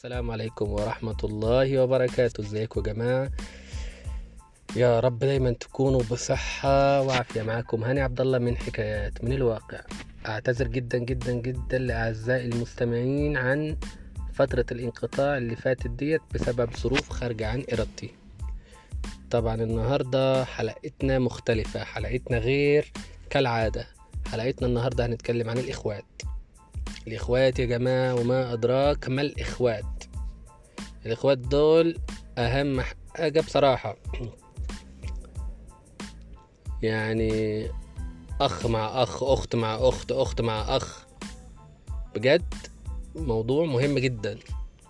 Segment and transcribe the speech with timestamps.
[0.00, 2.40] السلام عليكم ورحمة الله وبركاته.
[2.40, 3.30] ازيكم يا جماعة؟
[4.76, 7.84] يا رب دايما تكونوا بصحة وعافية معاكم.
[7.84, 9.80] هاني عبد الله من حكايات من الواقع.
[10.26, 13.76] أعتذر جدا جدا جدا لأعزائي المستمعين عن
[14.32, 18.10] فترة الانقطاع اللي فاتت ديت بسبب ظروف خارجة عن إرادتي.
[19.30, 22.92] طبعا النهاردة حلقتنا مختلفة حلقتنا غير
[23.30, 23.86] كالعادة.
[24.26, 26.04] حلقتنا النهاردة هنتكلم عن الإخوات.
[27.06, 30.04] الإخوات يا جماعة وما أدراك ما الإخوات؟
[31.06, 31.98] الإخوات دول
[32.38, 32.80] أهم
[33.14, 33.96] حاجة بصراحة.
[36.82, 37.66] يعني
[38.40, 41.06] أخ مع أخ أخت مع أخت أخت مع أخ.
[42.14, 42.54] بجد
[43.14, 44.38] موضوع مهم جدا.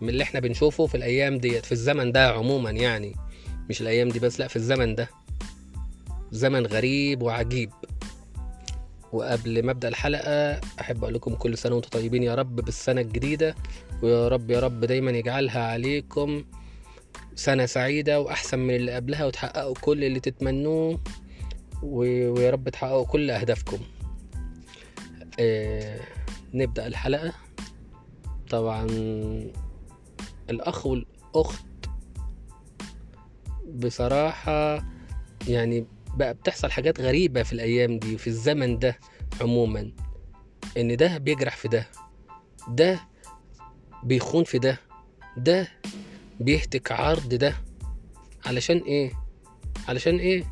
[0.00, 3.14] من اللي إحنا بنشوفه في الأيام ديت في الزمن ده عموما يعني.
[3.68, 5.08] مش الأيام دي بس لأ في الزمن ده.
[6.32, 7.70] زمن غريب وعجيب.
[9.12, 13.54] وقبل ما أبدأ الحلقة أحب أقول لكم كل سنة وأنتم طيبين يا رب بالسنة الجديدة
[14.02, 16.44] ويا رب يا رب دايما يجعلها عليكم
[17.34, 21.00] سنة سعيدة وأحسن من اللي قبلها وتحققوا كل اللي تتمنوه
[21.82, 23.78] ويا رب تحققوا كل أهدافكم.
[25.40, 26.00] آه
[26.54, 27.32] نبدأ الحلقة.
[28.50, 28.86] طبعا
[30.50, 31.66] الأخ والأخت
[33.74, 34.84] بصراحة
[35.48, 35.86] يعني
[36.16, 38.98] بقى بتحصل حاجات غريبة في الأيام دي في الزمن ده
[39.40, 39.92] عموما
[40.76, 41.86] إن ده بيجرح في ده
[42.68, 43.00] ده
[44.02, 44.80] بيخون في ده
[45.36, 45.68] ده
[46.40, 47.56] بيهتك عرض ده
[48.46, 49.12] علشان إيه؟
[49.88, 50.44] علشان إيه؟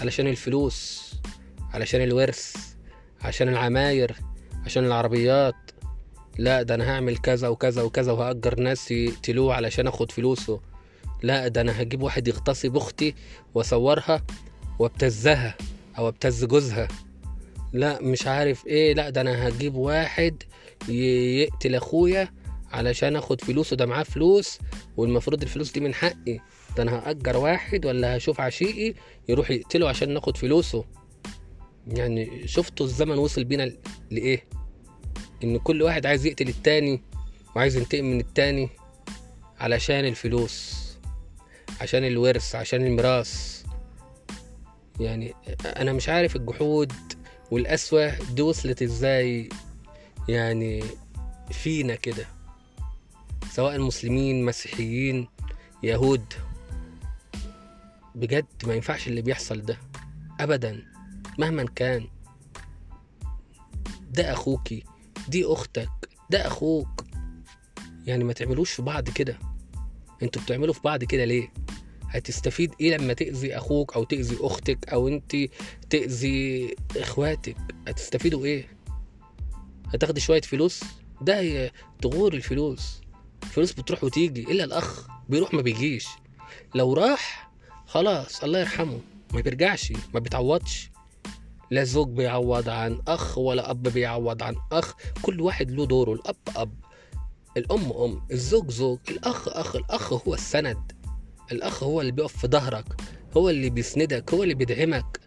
[0.00, 1.10] علشان الفلوس
[1.72, 2.56] علشان الورث
[3.22, 4.16] عشان العماير
[4.64, 5.54] عشان العربيات
[6.38, 10.60] لا ده أنا هعمل كذا وكذا وكذا وهأجر ناس يقتلوه علشان أخد فلوسه
[11.22, 13.14] لا ده أنا هجيب واحد يغتصب أختي
[13.54, 14.22] وأصورها
[14.78, 15.54] وابتزها
[15.98, 16.88] أو ابتز جوزها.
[17.72, 20.42] لا مش عارف إيه لا ده أنا هجيب واحد
[20.88, 22.28] يقتل أخويا
[22.72, 24.58] علشان آخد فلوسه ده معاه فلوس
[24.96, 26.38] والمفروض الفلوس دي من حقي.
[26.76, 28.94] ده أنا هأجر واحد ولا هشوف عشيقي
[29.28, 30.84] يروح يقتله عشان ناخد فلوسه؟
[31.86, 33.72] يعني شفتوا الزمن وصل بينا
[34.10, 34.44] لإيه؟
[35.44, 37.02] إن كل واحد عايز يقتل التاني
[37.56, 38.68] وعايز ينتقم من التاني
[39.58, 40.74] علشان الفلوس
[41.80, 43.63] عشان الورث عشان الميراث.
[45.00, 45.34] يعني
[45.66, 46.92] أنا مش عارف الجحود
[47.50, 49.48] والقسوة دي وصلت إزاي
[50.28, 50.84] يعني
[51.50, 52.26] فينا كده.
[53.50, 55.28] سواء مسلمين مسيحيين
[55.82, 56.24] يهود.
[58.14, 59.78] بجد ما ينفعش اللي بيحصل ده.
[60.40, 60.82] ابدا.
[61.38, 62.08] مهما كان.
[64.10, 64.84] ده أخوكي.
[65.28, 65.90] دي أختك.
[66.30, 67.04] ده أخوك.
[68.06, 69.38] يعني ما تعملوش في بعض كده.
[70.22, 71.48] أنتوا بتعملوا في بعض كده ليه؟
[72.14, 75.36] هتستفيد إيه لما تأذي أخوك أو تأذي أختك أو أنت
[75.90, 77.56] تأذي إخواتك؟
[77.88, 78.68] هتستفيدوا إيه؟
[79.88, 80.80] هتاخدي شوية فلوس؟
[81.20, 81.70] ده هي
[82.02, 83.00] تغور الفلوس.
[83.42, 86.06] الفلوس بتروح وتيجي إلا الأخ بيروح ما بيجيش.
[86.74, 87.50] لو راح
[87.86, 89.00] خلاص الله يرحمه.
[89.34, 90.90] ما بيرجعش ما بيتعوضش.
[91.70, 94.94] لا زوج بيعوض عن أخ ولا أب بيعوض عن أخ.
[95.22, 96.72] كل واحد له دوره الأب أب
[97.56, 100.92] الأم أم الزوج زوج الأخ أخ الأخ هو السند.
[101.52, 102.84] الأخ هو اللي بيقف في ظهرك
[103.36, 105.20] هو اللي بيسندك هو اللي بيدعمك.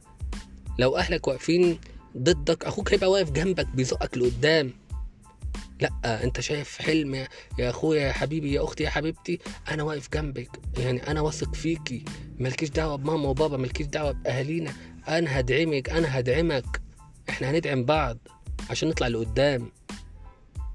[0.80, 1.80] لو أهلك واقفين
[2.18, 4.74] ضدك أخوك هيبقى واقف جنبك بيزقك لقدام.
[5.82, 7.28] لأ أنت شايف حلم يا-
[7.60, 9.40] يا أخويا يا حبيبي يا أختي يا حبيبتي
[9.72, 10.50] أنا واقف جنبك.
[10.78, 12.06] يعني أنا واثق فيكي.
[12.40, 14.74] مالكيش دعوة بماما وبابا مالكيش دعوة بأهالينا.
[15.08, 16.82] أنا هدعمك أنا هدعمك.
[17.30, 18.18] إحنا هندعم بعض
[18.70, 19.72] عشان نطلع لقدام.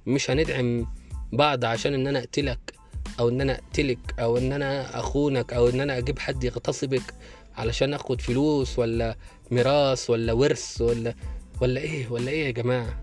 [0.07, 0.87] مش هندعم
[1.33, 2.72] بعض عشان إن أنا أقتلك.
[3.21, 7.15] أو إن أنا أقتلك أو إن أنا أخونك أو إن أنا أجيب حد يغتصبك
[7.57, 9.17] علشان أخد فلوس ولا
[9.51, 11.15] ميراث ولا ورث ولا
[11.61, 13.01] ولا إيه ولا إيه يا جماعة؟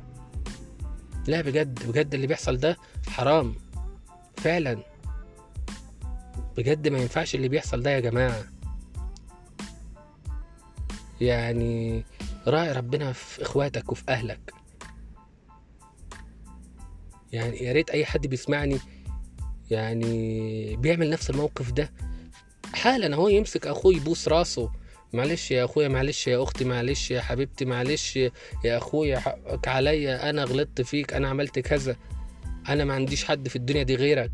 [1.28, 2.78] لا بجد بجد اللي بيحصل ده
[3.08, 3.56] حرام
[4.38, 4.84] فعلا.
[6.58, 8.44] بجد ما ينفعش اللي بيحصل ده يا جماعة.
[11.22, 12.04] يعني
[12.48, 14.54] راعي ربنا في إخواتك وفي أهلك.
[17.32, 18.80] يعني يا ريت أي حد بيسمعني
[19.72, 21.92] يعني بيعمل نفس الموقف ده.
[22.74, 24.72] حالا هو يمسك أخوه يبوس راسه.
[25.14, 28.16] معلش يا أخويا معلش يا أختي معلش يا حبيبتي معلش
[28.64, 30.30] يا أخويا حقك عليا.
[30.30, 31.96] أنا غلطت فيك أنا عملت كذا.
[32.70, 34.32] أنا ما عنديش حد في الدنيا دي غيرك.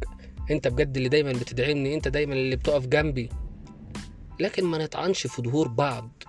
[0.52, 3.30] أنت بجد اللي دايما بتدعمني أنت دايما اللي بتقف جنبي.
[4.40, 6.24] لكن ما نطعنش في ظهور بعض.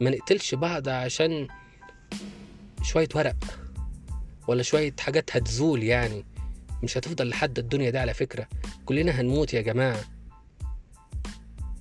[0.00, 1.48] ما نقتلش بعض عشان
[2.82, 3.36] شوية ورق
[4.48, 6.24] ولا شوية حاجات هتزول يعني.
[6.82, 8.48] مش هتفضل لحد الدنيا دي على فكرة.
[8.86, 10.00] كلنا هنموت يا جماعة.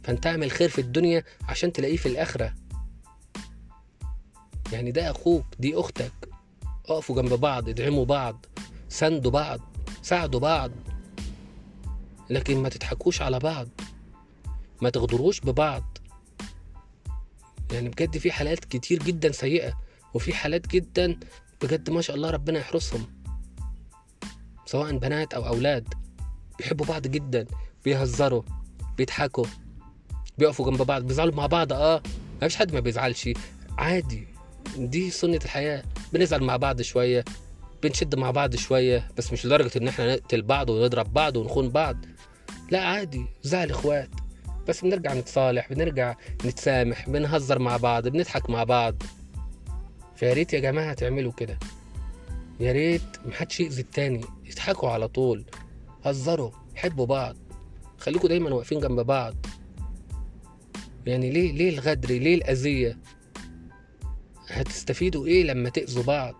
[0.03, 2.55] فانت اعمل خير في الدنيا عشان تلاقيه في الآخرة.
[4.73, 6.11] يعني ده أخوك دي أختك.
[6.85, 8.45] اقفوا جنب بعض ادعموا بعض
[8.89, 9.59] ساندوا بعض
[10.01, 10.71] ساعدوا بعض.
[12.29, 13.67] لكن ما تضحكوش على بعض.
[14.81, 15.97] ما تغدروش ببعض.
[17.71, 19.73] يعني بجد في حالات كتير جدا سيئة
[20.13, 21.19] وفي حالات جدا
[21.61, 23.18] بجد ما شاء الله ربنا يحرسهم.
[24.69, 25.93] سواء بنات أو أولاد
[26.57, 27.45] بيحبوا بعض جدا
[27.85, 28.41] بيهزروا
[28.97, 29.45] بيضحكوا
[30.37, 32.01] بيقفوا جنب بعض بيزعلوا مع بعض آه
[32.41, 33.29] ما فيش حد ما بيزعلش.
[33.77, 34.27] عادي
[34.77, 35.83] دي سنة الحياة.
[36.13, 37.25] بنزعل مع بعض شوية
[37.83, 41.97] بنشد مع بعض شوية بس مش لدرجة إن إحنا نقتل بعض ونضرب بعض ونخون بعض.
[42.71, 44.09] لا عادي زعل إخوات.
[44.67, 46.15] بس بنرجع نتصالح بنرجع
[46.45, 49.03] نتسامح بنهزر مع بعض بنضحك مع بعض.
[50.15, 51.59] فيا ريت يا جماعة تعملوا كده.
[52.59, 55.45] يا ريت محدش يأذي التاني يضحكوا على طول
[56.03, 57.35] هزروا حبوا بعض
[57.97, 59.35] خليكوا دايما واقفين جنب بعض.
[61.05, 62.97] يعني ليه ليه الغدر ليه الأذية؟
[64.47, 66.35] هتستفيدوا إيه لما تأذوا بعض؟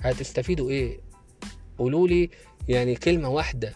[0.00, 1.00] هتستفيدوا إيه؟
[1.78, 2.30] قولوا لي
[2.68, 3.74] يعني كلمة واحدة.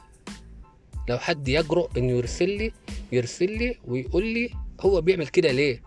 [1.09, 2.73] لو حد يجرؤ انه يرسل لي
[3.12, 4.50] يرسل لي ويقول لي
[4.81, 5.82] هو بيعمل كده ليه؟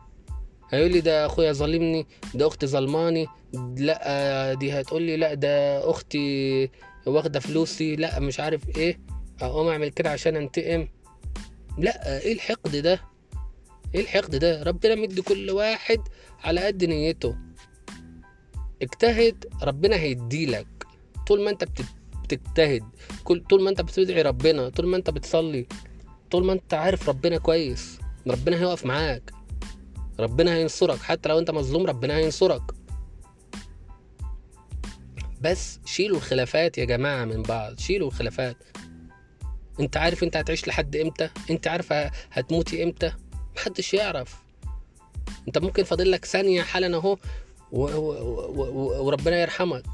[0.70, 2.06] هيقول لي ده أخويا ظالمني
[2.36, 3.28] ده أختي ظلماني
[3.78, 6.70] لأ دي هتقول لي لأ ده أختي
[7.06, 9.00] واخدة فلوسي لأ مش عارف إيه.
[9.42, 10.88] أقوم أعمل كده عشان أنتقم.
[11.78, 13.02] لأ إيه الحقد ده؟
[13.96, 16.00] إيه الحقد ده؟ ربنا مدي كل واحد
[16.44, 17.36] على قد نيته.
[18.82, 20.68] اجتهد ربنا هيديلك.
[21.28, 21.66] طول ما أنت
[22.26, 22.84] بتجتهد
[23.50, 25.68] طول ما أنت بتدعي ربنا طول ما أنت بتصلي
[26.32, 29.32] طول ما أنت عارف ربنا كويس ربنا هيقف معاك.
[30.20, 32.62] ربنا هينصرك حتى لو أنت مظلوم ربنا هينصرك.
[35.42, 38.58] بس شيلوا الخلافات يا جماعة من بعض شيلوا الخلافات.
[39.80, 41.94] انت عارف انت هتعيش لحد إمتى؟ انت عارف
[42.32, 43.14] هتموتي إمتى؟
[43.56, 44.36] محدش يعرف.
[45.48, 47.18] انت ممكن فاضل لك ثانية حالا اهو
[47.72, 49.86] وربنا يرحمك.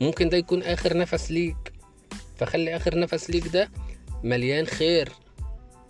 [0.00, 1.72] ممكن ده يكون آخر نفس ليك.
[2.38, 3.70] فخلي آخر نفس ليك ده
[4.24, 5.12] مليان خير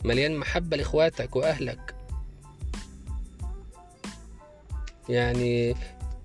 [0.05, 1.95] مليان محبة لإخواتك وأهلك.
[5.09, 5.75] يعني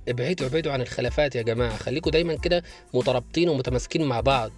[0.08, 1.78] ابعدوا ابعدوا عن الخلافات يا جماعة.
[1.78, 2.64] خليكوا دايما كده
[2.94, 4.52] مترابطين ومتماسكين مع بعض.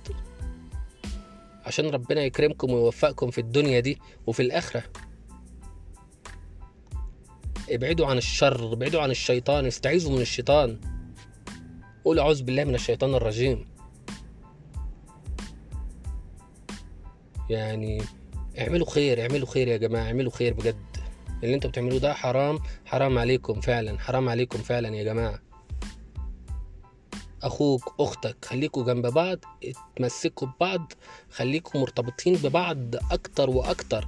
[1.65, 4.83] عشان ربنا يكرمكم ويوفقكم في الدنيا دي وفي الآخرة.
[7.69, 10.79] ابعدوا عن الشر ابعدوا عن الشيطان استعيذوا من الشيطان.
[12.05, 13.65] قول أعوذ بالله من الشيطان الرجيم.
[17.49, 18.01] يعني
[18.59, 20.88] اعملوا خير اعملوا خير يا جماعة اعملوا خير بجد.
[21.43, 25.39] اللي أنتوا بتعملوه ده حرام حرام عليكم فعلا حرام عليكم فعلا يا جماعة.
[27.43, 30.93] أخوك أختك خليكوا جنب بعض اتمسكوا ببعض
[31.31, 34.07] خليكوا مرتبطين ببعض أكتر وأكتر.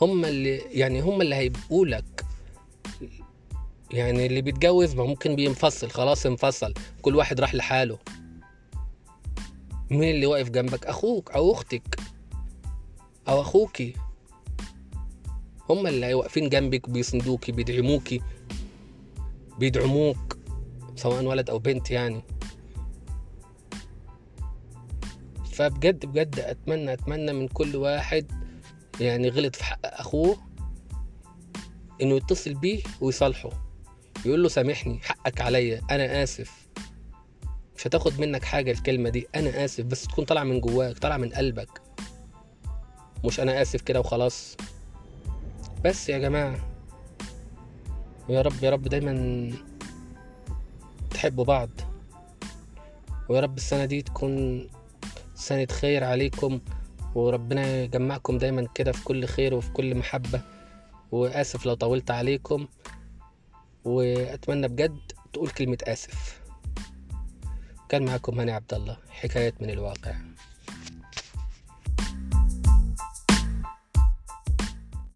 [0.00, 2.24] هم اللي يعني هم اللي هيبقوا لك.
[3.90, 7.98] يعني اللي بيتجوز ما ممكن بينفصل خلاص انفصل كل واحد راح لحاله.
[9.90, 11.96] مين اللي واقف جنبك؟ أخوك أو أختك
[13.28, 13.94] أو أخوكي.
[15.70, 18.20] هم اللي واقفين جنبك بيسندوكي بيدعموكي.
[19.58, 20.38] بيدعموك
[20.96, 22.22] سواء ولد أو بنت يعني.
[25.52, 28.32] فبجد بجد أتمنى أتمنى من كل واحد
[29.00, 30.38] يعني غلط في حق أخوه
[32.02, 33.50] إنه يتصل بيه ويصالحه.
[34.26, 36.68] يقول له سامحني حقك عليا أنا آسف.
[37.76, 41.28] مش هتاخد منك حاجة الكلمة دي أنا آسف بس تكون طالعة من جواك طالعة من
[41.28, 41.82] قلبك.
[43.24, 44.56] مش أنا آسف كده وخلاص.
[45.84, 46.58] بس يا جماعة.
[48.28, 49.52] ويا رب يا رب دايما
[51.10, 51.70] تحبوا بعض.
[53.28, 54.66] ويا رب السنة دي تكون
[55.34, 56.60] سنة خير عليكم.
[57.14, 60.42] وربنا يجمعكم دايما كده في كل خير وفي كل محبة.
[61.12, 62.66] وآسف لو طولت عليكم.
[63.84, 64.98] وأتمنى بجد
[65.32, 66.40] تقول كلمة آسف.
[67.88, 70.14] كان معكم هاني عبد الله حكايات من الواقع.